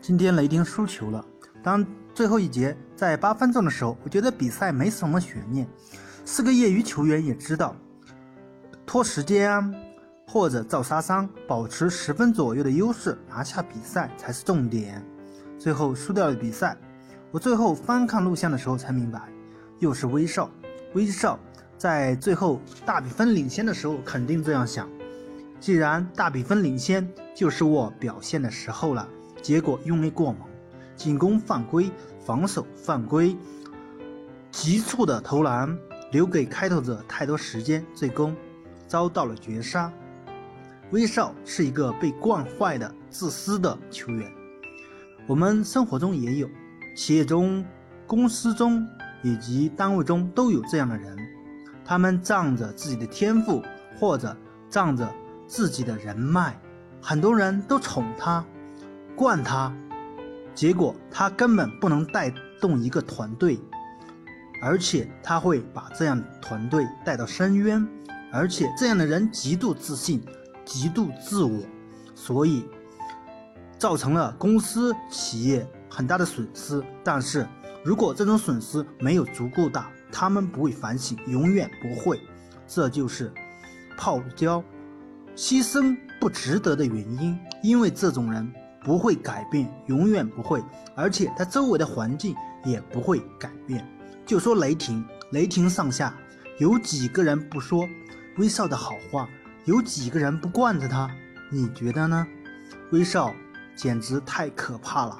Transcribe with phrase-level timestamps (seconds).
[0.00, 1.24] 今天雷霆输球了。
[1.62, 5.68] 当最后一节在八分钟的时候，我觉得比赛没什么悬念。
[6.24, 7.74] 四个业余球员也知道，
[8.86, 9.74] 拖时间，
[10.26, 15.04] 或者造杀伤，保持十分左右的优势，拿下比赛才是重点。
[15.58, 16.76] 最后输掉了比赛。
[17.30, 19.20] 我最后翻看录像的时候才明白，
[19.80, 20.50] 又是威少。
[20.94, 21.38] 威少
[21.76, 24.88] 在最后大比分领先的时候，肯定这样想：
[25.60, 29.06] 既然大比分领先，就是我表现的时候了。
[29.42, 30.40] 结果用力过猛，
[30.96, 33.36] 进攻犯规，防守犯规，
[34.50, 35.76] 急促的投篮，
[36.12, 38.36] 留给开拓者太多时间，最终
[38.86, 39.92] 遭到了绝杀。
[40.90, 44.30] 威少是一个被惯坏的自私的球员，
[45.26, 46.48] 我们生活中也有，
[46.96, 47.64] 企业中、
[48.06, 48.86] 公司中
[49.22, 51.16] 以及单位中都有这样的人，
[51.84, 53.62] 他们仗着自己的天赋
[54.00, 54.34] 或者
[54.70, 55.12] 仗着
[55.46, 56.58] 自己的人脉，
[57.02, 58.42] 很多人都宠他。
[59.18, 59.74] 惯他，
[60.54, 63.58] 结果他根本不能带动一个团队，
[64.62, 67.84] 而且他会把这样团队带到深渊，
[68.32, 70.24] 而且这样的人极度自信，
[70.64, 71.60] 极度自我，
[72.14, 72.64] 所以
[73.76, 76.80] 造成了公司企业很大的损失。
[77.02, 77.44] 但是
[77.84, 82.20] 如果这种损失没有足够大，他们不会反省，永远不会。
[82.68, 83.32] 这就是
[83.96, 84.62] 泡椒
[85.34, 88.48] 牺牲不值得的原因，因为这种人。
[88.88, 90.64] 不会改变，永远不会，
[90.96, 93.86] 而且他周围的环境也不会改变。
[94.24, 96.16] 就说雷霆，雷霆上下
[96.58, 97.86] 有几个人不说
[98.38, 99.28] 威少的好话？
[99.66, 101.06] 有几个人不惯着他？
[101.52, 102.26] 你觉得呢？
[102.90, 103.30] 威少
[103.76, 105.18] 简直太可怕了。